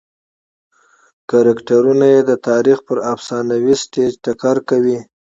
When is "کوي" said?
4.69-4.97